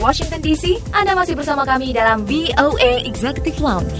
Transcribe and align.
Washington 0.00 0.40
DC, 0.40 0.80
Anda 0.96 1.12
masih 1.12 1.36
bersama 1.36 1.68
kami 1.68 1.92
dalam 1.92 2.24
VOA 2.24 3.04
Executive 3.04 3.60
Lounge. 3.60 3.92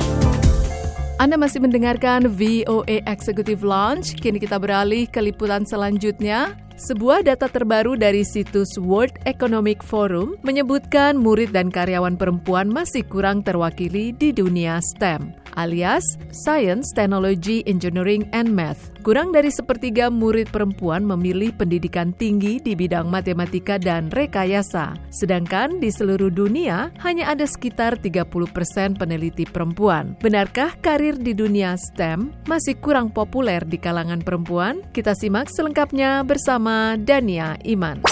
Anda 1.21 1.37
masih 1.37 1.61
mendengarkan 1.61 2.25
VOA 2.25 3.05
Executive 3.05 3.61
Lounge. 3.61 4.17
Kini 4.17 4.41
kita 4.41 4.57
beralih 4.57 5.05
ke 5.05 5.21
liputan 5.21 5.69
selanjutnya. 5.69 6.57
Sebuah 6.81 7.29
data 7.29 7.53
terbaru 7.53 8.01
dari 8.01 8.25
situs 8.25 8.81
World 8.81 9.13
Economic 9.29 9.85
Forum 9.85 10.41
menyebutkan 10.41 11.21
murid 11.21 11.53
dan 11.53 11.69
karyawan 11.69 12.17
perempuan 12.17 12.73
masih 12.73 13.05
kurang 13.05 13.45
terwakili 13.45 14.17
di 14.17 14.33
dunia 14.33 14.81
STEM 14.81 15.37
alias 15.61 16.05
Science, 16.31 16.93
Technology, 16.95 17.61
Engineering, 17.67 18.25
and 18.33 18.49
Math. 18.55 18.89
Kurang 19.01 19.33
dari 19.33 19.49
sepertiga 19.49 20.13
murid 20.13 20.53
perempuan 20.53 21.09
memilih 21.09 21.57
pendidikan 21.57 22.13
tinggi 22.13 22.61
di 22.61 22.77
bidang 22.77 23.09
matematika 23.09 23.81
dan 23.81 24.13
rekayasa. 24.13 24.93
Sedangkan 25.09 25.81
di 25.81 25.89
seluruh 25.89 26.29
dunia 26.29 26.93
hanya 27.01 27.33
ada 27.33 27.49
sekitar 27.49 27.97
30 27.97 28.29
persen 28.53 28.93
peneliti 28.93 29.49
perempuan. 29.49 30.21
Benarkah 30.21 30.77
karir 30.85 31.17
di 31.17 31.33
dunia 31.33 31.81
STEM 31.81 32.29
masih 32.45 32.77
kurang 32.77 33.09
populer 33.09 33.65
di 33.65 33.81
kalangan 33.81 34.21
perempuan? 34.21 34.85
Kita 34.93 35.17
simak 35.17 35.49
selengkapnya 35.49 36.21
bersama 36.21 37.01
Dania 37.01 37.57
Iman. 37.65 38.05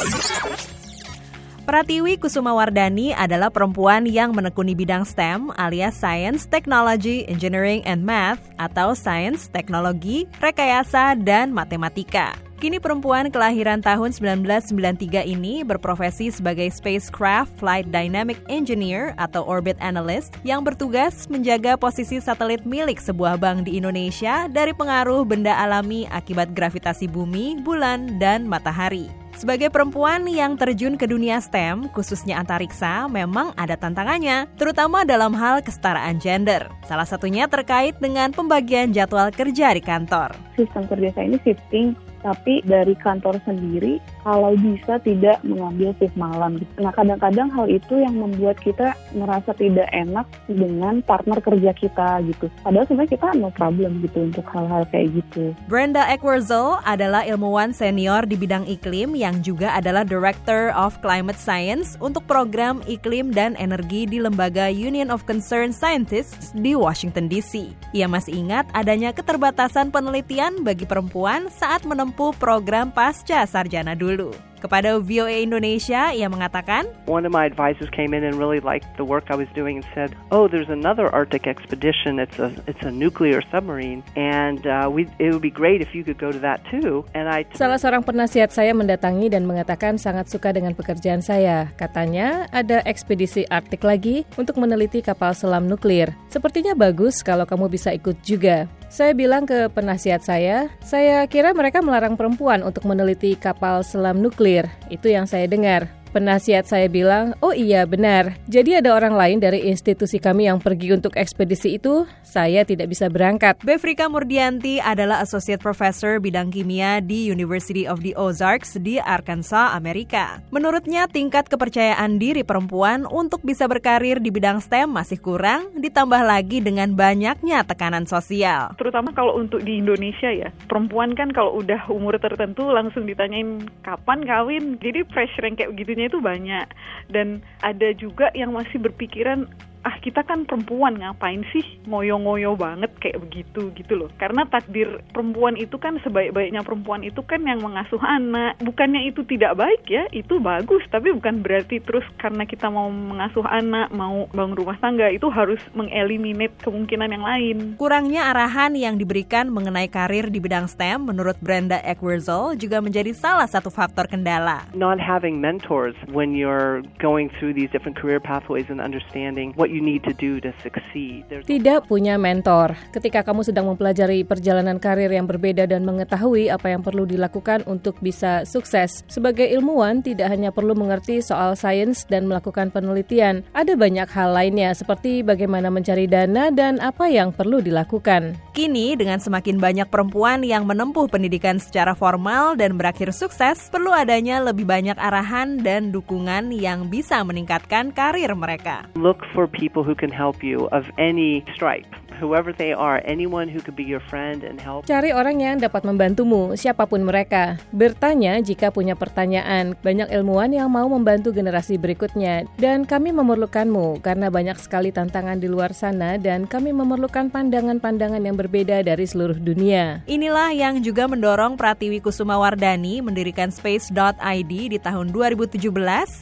Pratiwi 1.68 2.16
Kusumawardani 2.16 3.12
adalah 3.12 3.52
perempuan 3.52 4.08
yang 4.08 4.32
menekuni 4.32 4.72
bidang 4.72 5.04
STEM 5.04 5.52
alias 5.60 6.00
Science, 6.00 6.48
Technology, 6.48 7.28
Engineering, 7.28 7.84
and 7.84 8.00
Math 8.00 8.40
atau 8.56 8.96
Science, 8.96 9.52
Teknologi, 9.52 10.24
Rekayasa, 10.40 11.12
dan 11.20 11.52
Matematika. 11.52 12.32
Kini 12.56 12.80
perempuan 12.80 13.28
kelahiran 13.28 13.84
tahun 13.84 14.16
1993 14.16 15.28
ini 15.28 15.60
berprofesi 15.60 16.32
sebagai 16.32 16.72
Spacecraft 16.72 17.52
Flight 17.60 17.92
Dynamic 17.92 18.40
Engineer 18.48 19.12
atau 19.20 19.44
Orbit 19.44 19.76
Analyst 19.76 20.40
yang 20.48 20.64
bertugas 20.64 21.28
menjaga 21.28 21.76
posisi 21.76 22.16
satelit 22.16 22.64
milik 22.64 22.96
sebuah 22.96 23.36
bank 23.36 23.68
di 23.68 23.76
Indonesia 23.76 24.48
dari 24.48 24.72
pengaruh 24.72 25.20
benda 25.28 25.52
alami 25.52 26.08
akibat 26.08 26.56
gravitasi 26.56 27.12
bumi, 27.12 27.60
bulan, 27.60 28.16
dan 28.16 28.48
matahari. 28.48 29.17
Sebagai 29.38 29.70
perempuan 29.70 30.26
yang 30.26 30.58
terjun 30.58 30.98
ke 30.98 31.06
dunia 31.06 31.38
STEM, 31.38 31.94
khususnya 31.94 32.42
antariksa, 32.42 33.06
memang 33.06 33.54
ada 33.54 33.78
tantangannya, 33.78 34.50
terutama 34.58 35.06
dalam 35.06 35.30
hal 35.30 35.62
kesetaraan 35.62 36.18
gender. 36.18 36.66
Salah 36.90 37.06
satunya 37.06 37.46
terkait 37.46 37.94
dengan 38.02 38.34
pembagian 38.34 38.90
jadwal 38.90 39.30
kerja 39.30 39.70
di 39.70 39.78
kantor. 39.78 40.34
Sistem 40.58 40.90
kerja 40.90 41.14
saya 41.14 41.30
ini 41.30 41.38
shifting 41.46 41.94
tapi 42.20 42.60
dari 42.66 42.98
kantor 42.98 43.38
sendiri 43.46 44.02
kalau 44.26 44.52
bisa 44.58 44.98
tidak 45.06 45.38
mengambil 45.46 45.94
shift 45.96 46.16
malam. 46.18 46.60
Nah 46.76 46.90
kadang-kadang 46.92 47.48
hal 47.54 47.70
itu 47.70 47.94
yang 48.02 48.18
membuat 48.18 48.58
kita 48.58 48.92
merasa 49.14 49.54
tidak 49.54 49.86
enak 49.94 50.26
dengan 50.50 51.00
partner 51.06 51.38
kerja 51.38 51.70
kita 51.72 52.20
gitu. 52.26 52.50
Padahal 52.60 52.84
sebenarnya 52.90 53.14
kita 53.14 53.28
no 53.38 53.48
problem 53.54 54.02
gitu 54.02 54.28
untuk 54.28 54.46
hal-hal 54.50 54.82
kayak 54.90 55.14
gitu. 55.22 55.54
Brenda 55.70 56.04
Eckwerzel 56.10 56.82
adalah 56.82 57.22
ilmuwan 57.24 57.70
senior 57.70 58.26
di 58.26 58.34
bidang 58.34 58.66
iklim 58.66 59.14
yang 59.14 59.40
juga 59.40 59.72
adalah 59.78 60.02
Director 60.02 60.74
of 60.74 60.98
Climate 61.00 61.38
Science 61.38 61.94
untuk 62.02 62.26
program 62.26 62.82
iklim 62.90 63.30
dan 63.30 63.54
energi 63.56 64.04
di 64.04 64.18
lembaga 64.18 64.68
Union 64.68 65.08
of 65.08 65.24
Concerned 65.24 65.72
Scientists 65.72 66.50
di 66.52 66.74
Washington 66.74 67.30
DC. 67.30 67.72
Ia 67.94 68.10
masih 68.10 68.44
ingat 68.44 68.68
adanya 68.74 69.14
keterbatasan 69.14 69.88
penelitian 69.88 70.66
bagi 70.66 70.84
perempuan 70.84 71.48
saat 71.48 71.86
menemukan 71.88 72.07
menempuh 72.08 72.32
program 72.40 72.88
pasca 72.88 73.44
sarjana 73.44 73.92
dulu. 73.92 74.32
Kepada 74.58 74.98
VOA 74.98 75.46
Indonesia, 75.46 76.10
ia 76.10 76.26
mengatakan, 76.26 76.90
One 77.06 77.22
of 77.22 77.30
my 77.30 77.46
advisors 77.46 77.86
came 77.94 78.10
in 78.10 78.26
and 78.26 78.34
really 78.34 78.58
liked 78.58 78.90
the 78.98 79.06
work 79.06 79.30
I 79.30 79.38
was 79.38 79.46
doing 79.54 79.80
and 79.80 79.86
said, 79.94 80.18
"Oh, 80.34 80.50
there's 80.50 80.68
another 80.68 81.06
Arctic 81.08 81.46
expedition. 81.46 82.18
It's 82.18 82.42
a 82.42 82.50
it's 82.66 82.82
a 82.82 82.90
nuclear 82.90 83.38
submarine, 83.54 84.02
and 84.18 84.66
uh, 84.66 84.90
we 84.90 85.06
it 85.22 85.30
would 85.30 85.44
be 85.44 85.54
great 85.54 85.78
if 85.78 85.94
you 85.94 86.02
could 86.02 86.18
go 86.18 86.34
to 86.34 86.40
that 86.42 86.66
too." 86.66 87.06
And 87.14 87.30
I 87.30 87.46
Salah 87.54 87.78
seorang 87.78 88.02
penasihat 88.02 88.50
saya 88.50 88.74
mendatangi 88.74 89.30
dan 89.30 89.46
mengatakan 89.46 89.96
sangat 89.96 90.26
suka 90.26 90.50
dengan 90.50 90.74
pekerjaan 90.74 91.22
saya. 91.22 91.70
Katanya 91.78 92.50
ada 92.50 92.82
ekspedisi 92.82 93.46
Arktik 93.46 93.86
lagi 93.86 94.26
untuk 94.34 94.58
meneliti 94.58 94.98
kapal 95.00 95.38
selam 95.38 95.70
nuklir. 95.70 96.10
Sepertinya 96.28 96.74
bagus 96.74 97.22
kalau 97.22 97.46
kamu 97.46 97.70
bisa 97.70 97.94
ikut 97.94 98.18
juga. 98.26 98.66
Saya 98.88 99.12
bilang 99.12 99.44
ke 99.44 99.68
penasihat 99.68 100.24
saya, 100.24 100.72
saya 100.80 101.28
kira 101.28 101.52
mereka 101.52 101.84
melarang 101.84 102.16
perempuan 102.16 102.64
untuk 102.64 102.88
meneliti 102.88 103.36
kapal 103.36 103.84
selam 103.84 104.16
nuklir. 104.24 104.47
Itu 104.88 105.12
yang 105.12 105.28
saya 105.28 105.44
dengar. 105.44 105.86
Penasihat 106.08 106.64
saya 106.64 106.88
bilang, 106.88 107.36
oh 107.44 107.52
iya 107.52 107.84
benar. 107.84 108.32
Jadi 108.48 108.80
ada 108.80 108.96
orang 108.96 109.12
lain 109.12 109.38
dari 109.44 109.68
institusi 109.68 110.16
kami 110.16 110.48
yang 110.48 110.56
pergi 110.56 110.96
untuk 110.96 111.12
ekspedisi 111.20 111.76
itu, 111.76 112.08
saya 112.24 112.64
tidak 112.64 112.88
bisa 112.88 113.12
berangkat. 113.12 113.60
Befrika 113.60 114.08
Murdianti 114.08 114.80
adalah 114.80 115.20
Associate 115.20 115.60
Professor 115.60 116.16
bidang 116.16 116.48
kimia 116.48 117.04
di 117.04 117.28
University 117.28 117.84
of 117.84 118.00
the 118.00 118.16
Ozarks 118.16 118.80
di 118.80 118.96
Arkansas, 118.96 119.76
Amerika. 119.76 120.40
Menurutnya 120.48 121.04
tingkat 121.12 121.52
kepercayaan 121.52 122.16
diri 122.16 122.40
perempuan 122.40 123.04
untuk 123.04 123.44
bisa 123.44 123.68
berkarir 123.68 124.16
di 124.16 124.32
bidang 124.32 124.64
STEM 124.64 124.88
masih 124.88 125.20
kurang, 125.20 125.68
ditambah 125.76 126.24
lagi 126.24 126.64
dengan 126.64 126.96
banyaknya 126.96 127.68
tekanan 127.68 128.08
sosial. 128.08 128.72
Terutama 128.80 129.12
kalau 129.12 129.36
untuk 129.36 129.60
di 129.60 129.76
Indonesia 129.76 130.32
ya, 130.32 130.48
perempuan 130.72 131.12
kan 131.12 131.28
kalau 131.36 131.60
udah 131.60 131.92
umur 131.92 132.16
tertentu 132.16 132.64
langsung 132.72 133.04
ditanyain 133.04 133.68
kapan 133.84 134.24
kawin, 134.24 134.64
jadi 134.80 135.04
pressure 135.04 135.44
yang 135.44 135.56
kayak 135.58 135.76
begitu 135.76 135.97
itu 136.06 136.22
banyak. 136.22 136.70
Dan 137.10 137.42
ada 137.66 137.90
juga 137.98 138.30
yang 138.38 138.54
masih 138.54 138.78
berpikiran 138.78 139.50
ah 139.86 139.96
kita 140.02 140.24
kan 140.26 140.48
perempuan 140.48 140.98
ngapain 140.98 141.42
sih 141.54 141.64
ngoyo-ngoyo 141.86 142.58
banget 142.58 142.90
kayak 142.98 143.22
begitu 143.22 143.70
gitu 143.74 143.92
loh. 143.94 144.10
Karena 144.18 144.46
takdir 144.48 145.02
perempuan 145.14 145.54
itu 145.54 145.78
kan 145.78 146.00
sebaik-baiknya 146.02 146.66
perempuan 146.66 147.06
itu 147.06 147.22
kan 147.22 147.42
yang 147.44 147.62
mengasuh 147.62 148.00
anak. 148.02 148.58
Bukannya 148.62 149.06
itu 149.06 149.22
tidak 149.26 149.58
baik 149.58 149.86
ya 149.86 150.06
itu 150.10 150.38
bagus. 150.42 150.82
Tapi 150.90 151.14
bukan 151.14 151.40
berarti 151.44 151.78
terus 151.82 152.04
karena 152.18 152.44
kita 152.44 152.68
mau 152.68 152.90
mengasuh 152.90 153.44
anak 153.46 153.90
mau 153.94 154.26
bangun 154.34 154.58
rumah 154.58 154.78
tangga 154.82 155.08
itu 155.10 155.30
harus 155.30 155.60
mengeliminate 155.74 156.54
kemungkinan 156.62 157.10
yang 157.14 157.24
lain. 157.24 157.56
Kurangnya 157.78 158.30
arahan 158.34 158.74
yang 158.74 158.98
diberikan 158.98 159.50
mengenai 159.50 159.88
karir 159.88 160.28
di 160.28 160.38
bidang 160.42 160.66
STEM 160.66 161.08
menurut 161.08 161.38
Brenda 161.40 161.80
Eckwerzel 161.82 162.58
juga 162.58 162.82
menjadi 162.82 163.14
salah 163.14 163.46
satu 163.46 163.70
faktor 163.70 164.10
kendala. 164.10 164.66
Not 164.74 165.00
having 165.00 165.40
mentors 165.40 165.94
when 166.10 166.34
you're 166.34 166.84
going 167.00 167.30
through 167.38 167.54
these 167.54 167.70
different 167.70 167.96
career 167.96 168.20
pathways 168.20 168.66
and 168.68 168.82
understanding 168.82 169.56
what 169.56 169.67
you 169.68 169.84
need 169.84 170.02
to 170.08 170.16
do 170.16 170.40
to 170.40 170.50
succeed. 170.64 171.28
Tidak 171.28 171.86
punya 171.86 172.16
mentor. 172.16 172.74
Ketika 172.90 173.22
kamu 173.22 173.44
sedang 173.44 173.68
mempelajari 173.68 174.24
perjalanan 174.24 174.80
karir 174.80 175.12
yang 175.12 175.28
berbeda 175.28 175.68
dan 175.68 175.84
mengetahui 175.84 176.48
apa 176.48 176.72
yang 176.72 176.82
perlu 176.82 177.04
dilakukan 177.04 177.62
untuk 177.68 178.00
bisa 178.00 178.48
sukses. 178.48 179.04
Sebagai 179.06 179.46
ilmuwan, 179.46 180.00
tidak 180.00 180.32
hanya 180.32 180.48
perlu 180.48 180.72
mengerti 180.72 181.20
soal 181.20 181.54
sains 181.54 182.08
dan 182.08 182.24
melakukan 182.24 182.72
penelitian. 182.72 183.44
Ada 183.52 183.76
banyak 183.76 184.08
hal 184.08 184.32
lainnya 184.32 184.72
seperti 184.72 185.20
bagaimana 185.20 185.68
mencari 185.68 186.08
dana 186.08 186.48
dan 186.48 186.80
apa 186.80 187.06
yang 187.12 187.30
perlu 187.30 187.60
dilakukan. 187.60 188.34
Kini 188.56 188.96
dengan 188.98 189.20
semakin 189.20 189.60
banyak 189.60 189.88
perempuan 189.92 190.42
yang 190.42 190.66
menempuh 190.66 191.06
pendidikan 191.06 191.60
secara 191.60 191.94
formal 191.94 192.58
dan 192.58 192.74
berakhir 192.74 193.14
sukses, 193.14 193.70
perlu 193.70 193.92
adanya 193.94 194.40
lebih 194.42 194.66
banyak 194.66 194.98
arahan 194.98 195.60
dan 195.62 195.90
dukungan 195.94 196.50
yang 196.54 196.86
bisa 196.90 197.22
meningkatkan 197.22 197.90
karir 197.94 198.32
mereka. 198.34 198.86
Look 198.98 199.22
for 199.34 199.46
people 199.58 199.84
who 199.84 199.94
can 199.94 200.10
help 200.10 200.42
you 200.42 200.68
of 200.68 200.90
any 200.98 201.44
stripe. 201.54 201.86
Whoever 202.18 202.50
they 202.50 202.74
are, 202.74 202.98
anyone 203.06 203.46
who 203.46 203.62
could 203.62 203.78
be 203.78 203.86
your 203.86 204.02
friend 204.02 204.42
and 204.42 204.58
help. 204.58 204.90
Cari 204.90 205.14
orang 205.14 205.38
yang 205.38 205.56
dapat 205.62 205.86
membantumu, 205.86 206.58
siapa 206.58 206.84
pun 206.90 207.06
mereka. 207.06 207.62
Bertanya 207.70 208.42
jika 208.42 208.74
punya 208.74 208.98
pertanyaan. 208.98 209.78
Banyak 209.78 210.10
ilmuwan 210.10 210.50
yang 210.50 210.68
mau 210.68 210.90
membantu 210.90 211.30
generasi 211.30 211.78
berikutnya 211.78 212.44
dan 212.58 212.82
kami 212.82 213.14
memerlukanmu 213.14 214.02
karena 214.02 214.26
banyak 214.28 214.58
sekali 214.58 214.90
tantangan 214.90 215.38
di 215.38 215.46
luar 215.46 215.70
sana 215.70 216.18
dan 216.18 216.44
kami 216.44 216.74
memerlukan 216.74 217.30
pandangan-pandangan 217.30 218.18
yang 218.18 218.34
berbeda 218.34 218.82
dari 218.82 219.06
seluruh 219.06 219.38
dunia. 219.38 220.02
Inilah 220.10 220.50
yang 220.50 220.82
juga 220.82 221.06
mendorong 221.06 221.54
Pratiwi 221.54 222.02
Kusuma 222.02 222.40
Wardani 222.40 223.04
mendirikan 223.04 223.52
space.id 223.52 224.52
di 224.52 224.78
tahun 224.80 225.12
2017 225.12 225.60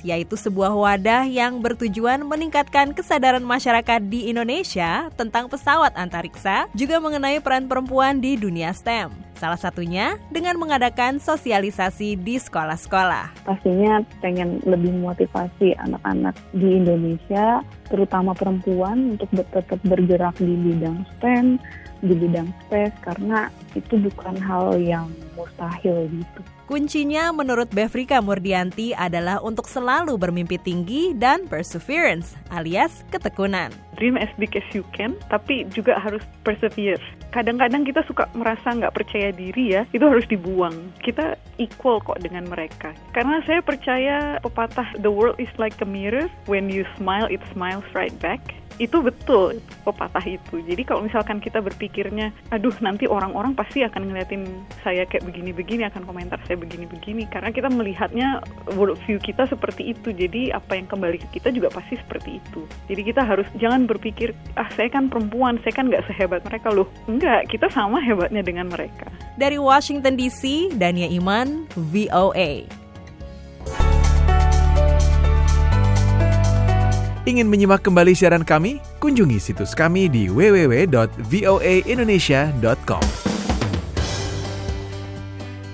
yaitu 0.03 0.35
sebuah 0.35 0.75
wadah 0.75 1.25
yang 1.31 1.63
bertujuan 1.63 2.27
meningkatkan 2.27 2.91
kesadaran 2.93 3.47
masyarakat 3.47 4.03
di 4.11 4.29
Indonesia 4.29 5.09
tentang 5.15 5.47
pesawat 5.47 5.86
pesawat 5.87 6.03
antariksa 6.03 6.67
juga 6.75 6.99
mengenai 6.99 7.39
peran 7.39 7.71
perempuan 7.71 8.19
di 8.19 8.35
dunia 8.35 8.75
STEM. 8.75 9.15
Salah 9.39 9.61
satunya 9.61 10.19
dengan 10.35 10.59
mengadakan 10.59 11.23
sosialisasi 11.23 12.19
di 12.19 12.43
sekolah-sekolah. 12.43 13.47
Pastinya 13.47 14.03
pengen 14.19 14.59
lebih 14.67 14.91
motivasi 14.99 15.79
anak-anak 15.79 16.35
di 16.57 16.83
Indonesia, 16.83 17.63
terutama 17.87 18.35
perempuan 18.35 19.17
untuk 19.17 19.31
tetap 19.33 19.81
bergerak 19.87 20.37
di 20.39 20.55
bidang 20.55 21.07
STEM, 21.17 21.59
di 22.05 22.15
bidang 22.15 22.49
space 22.67 22.97
karena 23.03 23.49
itu 23.73 23.97
bukan 23.97 24.37
hal 24.37 24.77
yang 24.77 25.09
mustahil 25.35 26.09
gitu. 26.11 26.41
Kuncinya 26.67 27.31
menurut 27.31 27.71
Bevrika 27.71 28.19
Murdianti 28.19 28.91
adalah 28.91 29.39
untuk 29.39 29.71
selalu 29.71 30.19
bermimpi 30.19 30.59
tinggi 30.59 31.15
dan 31.15 31.47
perseverance 31.47 32.35
alias 32.51 33.07
ketekunan. 33.15 33.71
Dream 33.95 34.19
as 34.19 34.29
big 34.35 34.51
as 34.59 34.67
you 34.75 34.83
can, 34.91 35.15
tapi 35.31 35.63
juga 35.71 35.95
harus 36.03 36.27
persevere. 36.43 36.99
Kadang-kadang 37.31 37.85
kita 37.85 38.03
suka 38.07 38.29
merasa 38.33 38.73
nggak 38.73 38.95
percaya 38.95 39.31
diri 39.33 39.77
ya, 39.77 39.83
itu 39.93 40.05
harus 40.05 40.25
dibuang. 40.27 40.95
Kita 41.01 41.37
equal 41.61 42.01
kok 42.01 42.21
dengan 42.21 42.49
mereka. 42.49 42.93
Karena 43.13 43.41
saya 43.45 43.61
percaya 43.61 44.41
pepatah 44.41 44.97
the 45.01 45.11
world 45.13 45.37
is 45.41 45.51
like 45.57 45.77
a 45.81 45.89
mirror, 45.89 46.29
when 46.47 46.69
you 46.69 46.85
smile 46.97 47.29
it 47.29 47.43
smiles 47.53 47.87
right 47.93 48.15
back 48.21 48.41
itu 48.77 49.01
betul 49.01 49.59
pepatah 49.83 50.23
itu. 50.25 50.61
Jadi 50.61 50.83
kalau 50.85 51.05
misalkan 51.05 51.41
kita 51.41 51.65
berpikirnya, 51.65 52.33
aduh 52.53 52.75
nanti 52.85 53.09
orang-orang 53.09 53.57
pasti 53.57 53.81
akan 53.83 54.13
ngeliatin 54.13 54.45
saya 54.85 55.09
kayak 55.09 55.25
begini-begini, 55.25 55.89
akan 55.89 56.05
komentar 56.05 56.37
saya 56.45 56.61
begini-begini, 56.61 57.25
karena 57.33 57.51
kita 57.51 57.73
melihatnya 57.73 58.45
world 58.77 59.01
view 59.09 59.17
kita 59.17 59.49
seperti 59.49 59.97
itu. 59.97 60.13
Jadi 60.13 60.53
apa 60.53 60.77
yang 60.77 60.87
kembali 60.87 61.17
ke 61.25 61.41
kita 61.41 61.49
juga 61.53 61.73
pasti 61.73 61.97
seperti 61.97 62.39
itu. 62.39 62.69
Jadi 62.89 63.03
kita 63.03 63.25
harus 63.25 63.49
jangan 63.57 63.89
berpikir, 63.89 64.37
ah 64.61 64.69
saya 64.77 64.93
kan 64.93 65.09
perempuan, 65.09 65.57
saya 65.65 65.73
kan 65.73 65.89
nggak 65.89 66.05
sehebat 66.09 66.45
mereka 66.45 66.69
loh. 66.69 66.89
Enggak, 67.09 67.49
kita 67.49 67.73
sama 67.73 67.99
hebatnya 68.05 68.45
dengan 68.45 68.69
mereka. 68.69 69.09
Dari 69.41 69.57
Washington 69.57 70.17
DC, 70.21 70.73
Dania 70.77 71.09
Iman, 71.09 71.69
VOA. 71.77 72.86
Ingin 77.27 77.51
menyimak 77.51 77.83
kembali 77.83 78.15
siaran 78.15 78.47
kami? 78.47 78.79
Kunjungi 79.03 79.43
situs 79.43 79.75
kami 79.75 80.07
di 80.07 80.31
www.voaindonesia.com. 80.31 83.05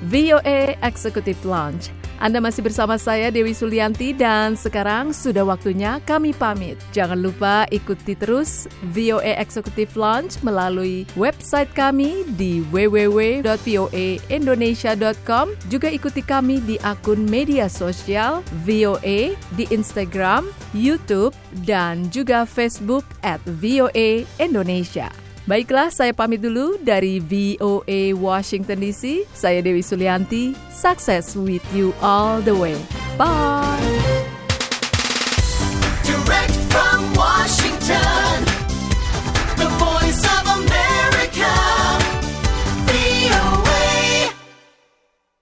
VOA 0.08 0.80
Executive 0.80 1.44
Launch 1.44 1.92
anda 2.22 2.38
masih 2.38 2.62
bersama 2.62 2.94
saya 3.02 3.34
Dewi 3.34 3.50
Sulianti 3.50 4.14
dan 4.14 4.54
sekarang 4.54 5.10
sudah 5.10 5.42
waktunya 5.42 5.98
kami 6.06 6.30
pamit. 6.30 6.78
Jangan 6.94 7.18
lupa 7.18 7.66
ikuti 7.74 8.14
terus 8.14 8.70
VOA 8.94 9.42
Executive 9.42 9.90
Launch 9.98 10.38
melalui 10.46 11.02
website 11.18 11.74
kami 11.74 12.22
di 12.38 12.62
www.voaindonesia.com. 12.70 15.46
Juga 15.66 15.90
ikuti 15.90 16.22
kami 16.22 16.62
di 16.62 16.78
akun 16.86 17.26
media 17.26 17.66
sosial 17.66 18.46
VOA 18.62 19.34
di 19.58 19.64
Instagram, 19.74 20.46
YouTube, 20.70 21.34
dan 21.66 22.06
juga 22.14 22.46
Facebook 22.46 23.02
at 23.26 23.42
VOA 23.58 24.22
Indonesia. 24.38 25.21
Baiklah, 25.42 25.90
saya 25.90 26.14
pamit 26.14 26.38
dulu 26.38 26.78
dari 26.78 27.18
VOA 27.18 28.14
Washington 28.14 28.78
DC. 28.78 29.26
Saya 29.34 29.58
Dewi 29.58 29.82
Sulianti. 29.82 30.54
Success 30.70 31.34
with 31.34 31.64
you 31.74 31.90
all 31.98 32.38
the 32.38 32.54
way. 32.54 32.78
Bye. 33.18 33.71